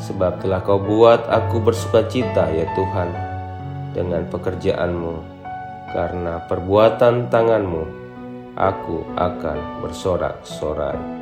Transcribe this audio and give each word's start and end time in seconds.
Sebab 0.00 0.40
telah 0.40 0.64
kau 0.64 0.80
buat 0.80 1.28
aku 1.28 1.60
bersuka 1.60 2.08
cita 2.08 2.48
ya 2.50 2.66
Tuhan 2.72 3.10
dengan 3.92 4.24
pekerjaanmu 4.32 5.14
karena 5.92 6.40
perbuatan 6.48 7.28
tanganmu 7.28 7.84
aku 8.56 9.04
akan 9.14 9.84
bersorak-sorai. 9.84 11.21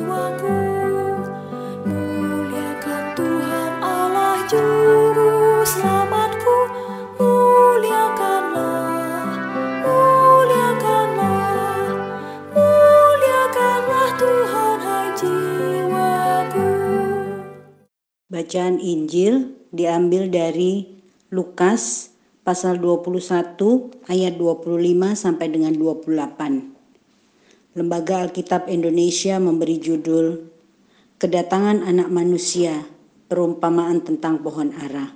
Bacaan 18.51 18.83
Injil 18.83 19.63
diambil 19.71 20.27
dari 20.27 20.83
Lukas 21.31 22.11
pasal 22.43 22.83
21 22.83 23.55
ayat 24.11 24.35
25 24.35 24.75
sampai 25.15 25.47
dengan 25.47 25.71
28. 25.71 27.79
Lembaga 27.79 28.27
Alkitab 28.27 28.67
Indonesia 28.67 29.39
memberi 29.39 29.79
judul 29.79 30.51
Kedatangan 31.15 31.87
Anak 31.87 32.11
Manusia, 32.11 32.75
perumpamaan 33.31 34.03
tentang 34.03 34.43
pohon 34.43 34.75
ara. 34.75 35.15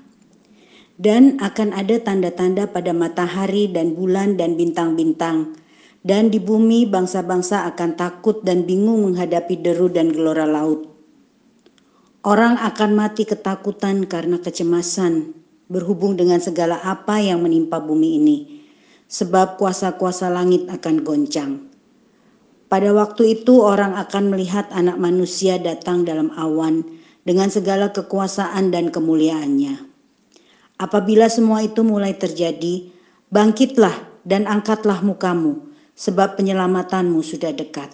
Dan 0.96 1.36
akan 1.44 1.76
ada 1.76 2.00
tanda-tanda 2.00 2.72
pada 2.72 2.96
matahari 2.96 3.68
dan 3.68 4.00
bulan 4.00 4.40
dan 4.40 4.56
bintang-bintang, 4.56 5.60
dan 6.08 6.32
di 6.32 6.40
bumi 6.40 6.88
bangsa-bangsa 6.88 7.68
akan 7.68 8.00
takut 8.00 8.48
dan 8.48 8.64
bingung 8.64 9.04
menghadapi 9.04 9.60
deru 9.60 9.92
dan 9.92 10.16
gelora 10.16 10.48
laut 10.48 10.95
Orang 12.26 12.58
akan 12.58 12.98
mati 12.98 13.22
ketakutan 13.22 14.10
karena 14.10 14.42
kecemasan 14.42 15.38
berhubung 15.70 16.18
dengan 16.18 16.42
segala 16.42 16.82
apa 16.82 17.22
yang 17.22 17.46
menimpa 17.46 17.78
bumi 17.78 18.18
ini, 18.18 18.38
sebab 19.06 19.62
kuasa-kuasa 19.62 20.34
langit 20.34 20.66
akan 20.66 21.06
goncang. 21.06 21.70
Pada 22.66 22.90
waktu 22.98 23.38
itu, 23.38 23.62
orang 23.62 23.94
akan 23.94 24.34
melihat 24.34 24.66
Anak 24.74 24.98
Manusia 24.98 25.62
datang 25.62 26.02
dalam 26.02 26.34
awan 26.34 26.82
dengan 27.30 27.54
segala 27.54 27.94
kekuasaan 27.94 28.74
dan 28.74 28.90
kemuliaannya. 28.90 29.86
Apabila 30.82 31.30
semua 31.30 31.62
itu 31.62 31.86
mulai 31.86 32.18
terjadi, 32.18 32.90
bangkitlah 33.30 33.94
dan 34.26 34.50
angkatlah 34.50 35.06
mukamu, 35.06 35.62
sebab 35.94 36.42
penyelamatanmu 36.42 37.22
sudah 37.22 37.54
dekat. 37.54 37.94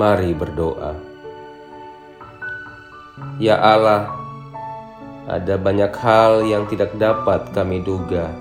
Mari 0.00 0.32
berdoa. 0.32 0.96
Ya 3.36 3.60
Allah, 3.60 4.08
ada 5.28 5.60
banyak 5.60 5.92
hal 5.92 6.40
yang 6.48 6.64
tidak 6.72 6.96
dapat 6.96 7.52
kami 7.52 7.84
duga 7.84 8.32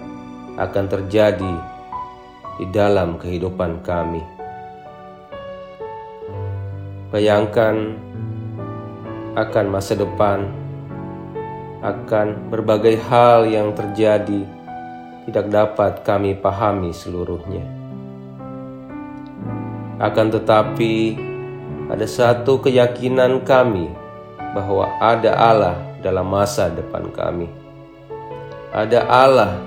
akan 0.55 0.87
terjadi 0.87 1.55
di 2.63 2.65
dalam 2.71 3.19
kehidupan 3.19 3.83
kami. 3.83 4.23
Bayangkan 7.11 7.99
akan 9.35 9.65
masa 9.67 9.99
depan, 9.99 10.47
akan 11.83 12.47
berbagai 12.47 13.03
hal 13.11 13.43
yang 13.51 13.75
terjadi 13.75 14.47
tidak 15.27 15.51
dapat 15.51 16.07
kami 16.07 16.39
pahami 16.39 16.95
seluruhnya. 16.95 17.67
Akan 19.99 20.31
tetapi, 20.31 21.27
ada 21.89 22.05
satu 22.05 22.61
keyakinan 22.61 23.41
kami 23.41 23.89
bahwa 24.53 24.93
ada 25.01 25.33
Allah 25.33 25.75
dalam 26.05 26.29
masa 26.29 26.69
depan 26.69 27.09
kami. 27.09 27.49
Ada 28.69 29.09
Allah 29.09 29.57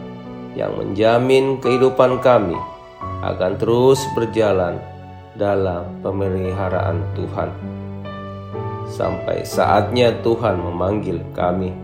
yang 0.54 0.78
menjamin 0.78 1.58
kehidupan 1.58 2.22
kami 2.22 2.54
akan 3.26 3.58
terus 3.58 3.98
berjalan 4.14 4.78
dalam 5.34 5.98
pemeliharaan 6.06 7.02
Tuhan. 7.18 7.50
Sampai 8.86 9.42
saatnya 9.42 10.14
Tuhan 10.22 10.62
memanggil 10.62 11.18
kami, 11.34 11.74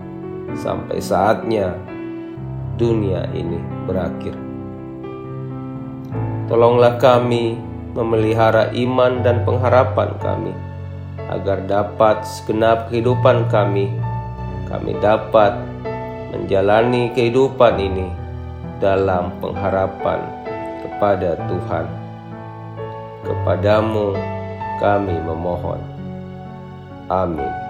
sampai 0.54 1.02
saatnya 1.02 1.74
dunia 2.78 3.26
ini 3.34 3.58
berakhir. 3.88 4.36
Tolonglah 6.46 7.00
kami 7.00 7.58
memelihara 7.98 8.70
iman 8.78 9.26
dan 9.26 9.42
pengharapan 9.42 10.14
kami, 10.22 10.54
agar 11.26 11.66
dapat 11.66 12.22
segenap 12.22 12.86
kehidupan 12.86 13.50
kami, 13.50 13.90
kami 14.70 14.94
dapat 15.02 15.58
menjalani 16.30 17.10
kehidupan 17.10 17.74
ini 17.82 18.06
dalam 18.78 19.34
pengharapan 19.42 20.22
kepada 20.86 21.34
Tuhan. 21.50 21.86
Kepadamu 23.26 24.14
kami 24.78 25.16
memohon. 25.18 25.82
Amin. 27.10 27.67